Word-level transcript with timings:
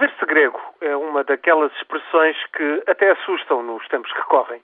Ver-se 0.00 0.24
grego 0.24 0.58
é 0.80 0.96
uma 0.96 1.22
daquelas 1.24 1.70
expressões 1.76 2.34
que 2.56 2.82
até 2.86 3.10
assustam 3.10 3.62
nos 3.62 3.86
tempos 3.88 4.10
que 4.14 4.22
correm. 4.22 4.62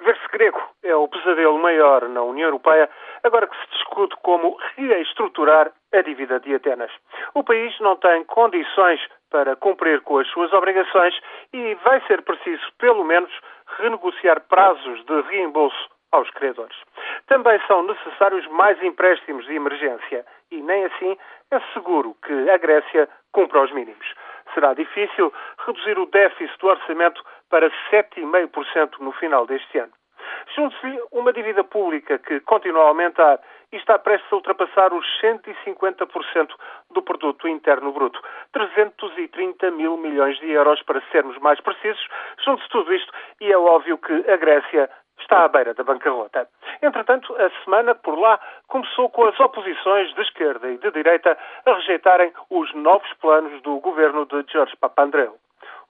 Ver-se 0.00 0.26
grego 0.32 0.58
é 0.82 0.96
o 0.96 1.06
pesadelo 1.06 1.58
maior 1.58 2.08
na 2.08 2.22
União 2.22 2.46
Europeia, 2.46 2.88
agora 3.22 3.46
que 3.46 3.54
se 3.54 3.70
discute 3.72 4.16
como 4.22 4.56
reestruturar 4.78 5.70
a 5.92 6.00
dívida 6.00 6.40
de 6.40 6.54
Atenas. 6.54 6.90
O 7.34 7.44
país 7.44 7.78
não 7.80 7.96
tem 7.96 8.24
condições 8.24 8.98
para 9.30 9.56
cumprir 9.56 10.00
com 10.00 10.20
as 10.20 10.28
suas 10.28 10.50
obrigações 10.54 11.14
e 11.52 11.74
vai 11.84 12.00
ser 12.06 12.22
preciso, 12.22 12.64
pelo 12.78 13.04
menos, 13.04 13.30
renegociar 13.76 14.40
prazos 14.48 15.04
de 15.04 15.20
reembolso 15.20 15.90
aos 16.12 16.30
credores. 16.30 16.78
Também 17.26 17.60
são 17.66 17.82
necessários 17.82 18.46
mais 18.46 18.82
empréstimos 18.82 19.44
de 19.44 19.52
emergência 19.52 20.24
e 20.50 20.62
nem 20.62 20.86
assim 20.86 21.14
é 21.50 21.60
seguro 21.74 22.16
que 22.24 22.48
a 22.48 22.56
Grécia 22.56 23.06
cumpra 23.32 23.60
os 23.60 23.72
mínimos 23.72 24.06
será 24.54 24.74
difícil 24.74 25.32
reduzir 25.66 25.98
o 25.98 26.06
déficit 26.06 26.58
do 26.58 26.68
orçamento 26.68 27.22
para 27.50 27.70
7,5% 27.90 28.98
no 29.00 29.12
final 29.12 29.46
deste 29.46 29.78
ano. 29.78 29.92
Junte-se 30.54 31.02
uma 31.12 31.32
dívida 31.32 31.62
pública 31.64 32.18
que 32.18 32.40
continua 32.40 32.84
a 32.84 32.88
aumentar 32.88 33.40
e 33.72 33.76
está 33.76 33.98
prestes 33.98 34.32
a 34.32 34.36
ultrapassar 34.36 34.92
os 34.92 35.06
150% 35.20 36.48
do 36.90 37.02
produto 37.02 37.46
interno 37.46 37.92
bruto. 37.92 38.20
330 38.52 39.70
mil 39.72 39.96
milhões 39.96 40.38
de 40.38 40.50
euros, 40.50 40.82
para 40.82 41.02
sermos 41.12 41.38
mais 41.38 41.60
precisos. 41.60 42.06
Junte-se 42.44 42.68
tudo 42.70 42.94
isto 42.94 43.12
e 43.40 43.52
é 43.52 43.58
óbvio 43.58 43.98
que 43.98 44.12
a 44.30 44.36
Grécia 44.36 44.90
está 45.20 45.44
à 45.44 45.48
beira 45.48 45.74
da 45.74 45.84
bancarrota. 45.84 46.48
Entretanto, 46.82 47.34
a 47.36 47.50
semana 47.64 47.94
por 47.94 48.18
lá 48.18 48.38
começou 48.68 49.08
com 49.10 49.24
as 49.24 49.38
oposições 49.40 50.14
de 50.14 50.22
esquerda 50.22 50.70
e 50.70 50.78
de 50.78 50.90
direita 50.90 51.36
a 51.66 51.72
rejeitarem 51.74 52.32
os 52.50 52.72
novos 52.74 53.12
planos 53.14 53.60
do 53.62 53.78
governo 53.80 54.26
de 54.26 54.44
Jorge 54.50 54.76
Papandreou. 54.76 55.36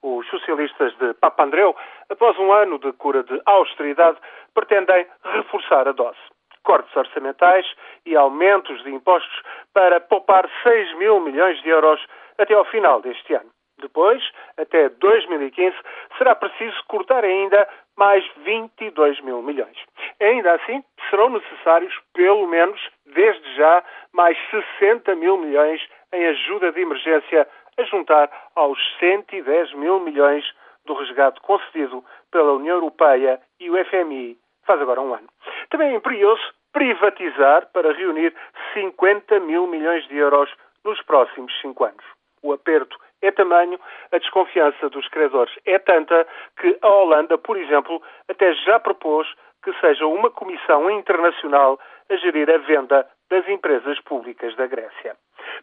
Os 0.01 0.27
socialistas 0.29 0.95
de 0.97 1.13
Papandreou, 1.15 1.75
após 2.09 2.37
um 2.39 2.51
ano 2.51 2.79
de 2.79 2.91
cura 2.93 3.23
de 3.23 3.41
austeridade, 3.45 4.17
pretendem 4.53 5.05
reforçar 5.23 5.87
a 5.87 5.91
dose. 5.91 6.17
Cortes 6.63 6.95
orçamentais 6.95 7.65
e 8.05 8.15
aumentos 8.15 8.81
de 8.83 8.91
impostos 8.91 9.41
para 9.73 9.99
poupar 9.99 10.49
6 10.63 10.97
mil 10.97 11.19
milhões 11.19 11.61
de 11.61 11.69
euros 11.69 12.01
até 12.37 12.53
ao 12.53 12.65
final 12.65 13.01
deste 13.01 13.33
ano. 13.33 13.49
Depois, 13.81 14.21
até 14.57 14.89
2015, 14.89 15.75
será 16.17 16.35
preciso 16.35 16.77
cortar 16.87 17.23
ainda 17.23 17.67
mais 17.97 18.25
22 18.37 19.21
mil 19.21 19.41
milhões. 19.41 19.77
Ainda 20.21 20.53
assim, 20.53 20.83
serão 21.09 21.29
necessários, 21.29 21.93
pelo 22.13 22.47
menos, 22.47 22.79
desde 23.05 23.55
já, 23.55 23.83
mais 24.13 24.37
60 24.79 25.15
mil 25.15 25.37
milhões 25.37 25.81
em 26.13 26.25
ajuda 26.27 26.71
de 26.71 26.81
emergência 26.81 27.47
a 27.77 27.83
juntar 27.83 28.29
aos 28.55 28.79
110 28.99 29.73
mil 29.73 29.99
milhões 29.99 30.45
do 30.85 30.93
resgate 30.93 31.39
concedido 31.41 32.03
pela 32.31 32.53
União 32.53 32.75
Europeia 32.75 33.39
e 33.59 33.69
o 33.69 33.85
FMI 33.85 34.37
faz 34.65 34.81
agora 34.81 35.01
um 35.01 35.13
ano. 35.13 35.27
Também 35.69 35.93
é 35.93 35.95
imperioso 35.95 36.41
privatizar 36.71 37.67
para 37.73 37.93
reunir 37.93 38.33
50 38.73 39.39
mil 39.39 39.67
milhões 39.67 40.07
de 40.07 40.17
euros 40.17 40.49
nos 40.83 41.01
próximos 41.03 41.51
cinco 41.61 41.83
anos. 41.83 42.03
O 42.41 42.53
aperto 42.53 42.97
é 43.21 43.31
tamanho, 43.31 43.79
a 44.11 44.17
desconfiança 44.17 44.89
dos 44.89 45.07
credores 45.09 45.53
é 45.65 45.77
tanta 45.79 46.27
que 46.59 46.77
a 46.81 46.87
Holanda, 46.87 47.37
por 47.37 47.57
exemplo, 47.57 48.01
até 48.29 48.53
já 48.53 48.79
propôs 48.79 49.27
que 49.63 49.73
seja 49.79 50.05
uma 50.05 50.29
comissão 50.29 50.89
internacional 50.89 51.79
a 52.09 52.15
gerir 52.15 52.49
a 52.49 52.57
venda 52.57 53.05
das 53.29 53.47
empresas 53.47 53.99
públicas 54.01 54.55
da 54.55 54.67
Grécia. 54.67 55.15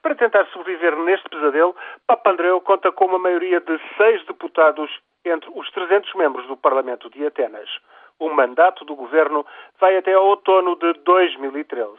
Para 0.03 0.15
tentar 0.15 0.47
sobreviver 0.47 0.97
neste 0.97 1.29
pesadelo, 1.29 1.75
Papandreou 2.07 2.61
conta 2.61 2.93
com 2.93 3.07
uma 3.07 3.19
maioria 3.19 3.61
de 3.61 3.81
seis 3.97 4.25
deputados 4.27 4.91
entre 5.25 5.51
os 5.55 5.71
300 5.71 6.15
membros 6.15 6.47
do 6.47 6.57
Parlamento 6.57 7.11
de 7.11 7.27
Atenas. 7.27 7.69
O 8.19 8.31
mandato 8.31 8.85
do 8.85 8.95
governo 8.95 9.45
vai 9.81 9.97
até 9.97 10.13
ao 10.13 10.27
outono 10.27 10.77
de 10.77 10.93
2013. 11.05 11.91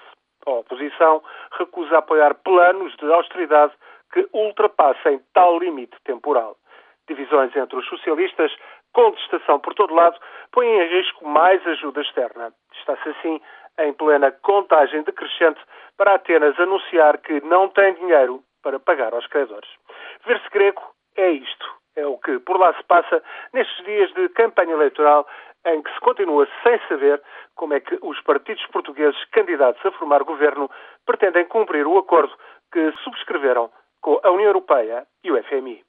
A 0.45 0.51
oposição 0.51 1.21
recusa 1.59 1.97
apoiar 1.97 2.33
planos 2.35 2.95
de 2.95 3.11
austeridade 3.11 3.73
que 4.17 4.27
ultrapassem 4.33 5.21
tal 5.31 5.59
limite 5.59 5.95
temporal. 6.03 6.57
Divisões 7.07 7.55
entre 7.55 7.77
os 7.77 7.85
socialistas, 7.87 8.51
contestação 8.91 9.59
por 9.59 9.75
todo 9.75 9.93
lado, 9.93 10.19
põem 10.51 10.67
em 10.67 10.87
risco 10.87 11.27
mais 11.27 11.65
ajuda 11.67 12.01
externa. 12.01 12.51
Está-se 12.73 13.09
assim 13.09 13.39
em 13.79 13.93
plena 13.93 14.31
contagem 14.31 15.03
decrescente 15.03 15.61
para 15.95 16.15
Atenas 16.15 16.59
anunciar 16.59 17.19
que 17.19 17.41
não 17.41 17.69
tem 17.69 17.93
dinheiro 17.93 18.41
para 18.63 18.79
pagar 18.79 19.13
aos 19.13 19.27
credores. 19.27 19.69
Ver-se 20.25 20.49
grego 20.49 20.81
é 21.15 21.29
isto. 21.29 21.77
É 21.95 22.05
o 22.05 22.17
que 22.17 22.39
por 22.39 22.59
lá 22.59 22.73
se 22.73 22.83
passa 22.83 23.21
nestes 23.53 23.85
dias 23.85 24.11
de 24.13 24.29
campanha 24.29 24.73
eleitoral 24.73 25.27
em 25.65 25.81
que 25.81 25.93
se 25.93 25.99
continua 25.99 26.47
sem 26.63 26.79
saber 26.87 27.21
como 27.55 27.73
é 27.75 27.79
que 27.79 27.97
os 28.01 28.19
partidos 28.21 28.65
portugueses 28.67 29.23
candidatos 29.25 29.83
a 29.85 29.91
formar 29.91 30.23
governo 30.23 30.69
pretendem 31.05 31.45
cumprir 31.45 31.85
o 31.85 31.97
acordo 31.97 32.33
que 32.71 32.91
subscreveram 33.03 33.71
com 34.01 34.19
a 34.23 34.31
União 34.31 34.47
Europeia 34.47 35.05
e 35.23 35.31
o 35.31 35.43
FMI. 35.43 35.86